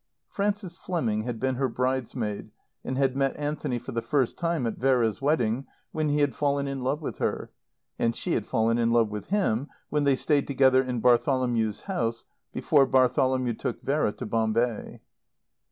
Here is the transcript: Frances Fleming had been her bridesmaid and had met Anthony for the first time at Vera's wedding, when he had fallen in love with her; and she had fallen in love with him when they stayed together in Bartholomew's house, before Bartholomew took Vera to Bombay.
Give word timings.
Frances 0.29 0.75
Fleming 0.77 1.25
had 1.25 1.39
been 1.39 1.57
her 1.57 1.69
bridesmaid 1.69 2.49
and 2.83 2.97
had 2.97 3.15
met 3.15 3.37
Anthony 3.37 3.77
for 3.77 3.91
the 3.91 4.01
first 4.01 4.35
time 4.35 4.65
at 4.65 4.79
Vera's 4.79 5.21
wedding, 5.21 5.67
when 5.91 6.09
he 6.09 6.21
had 6.21 6.33
fallen 6.33 6.67
in 6.67 6.81
love 6.81 7.03
with 7.03 7.19
her; 7.19 7.51
and 7.99 8.15
she 8.15 8.33
had 8.33 8.47
fallen 8.47 8.79
in 8.79 8.89
love 8.89 9.09
with 9.11 9.27
him 9.27 9.67
when 9.91 10.03
they 10.03 10.15
stayed 10.15 10.47
together 10.47 10.81
in 10.81 11.01
Bartholomew's 11.01 11.81
house, 11.81 12.25
before 12.51 12.87
Bartholomew 12.87 13.53
took 13.53 13.83
Vera 13.83 14.11
to 14.13 14.25
Bombay. 14.25 15.01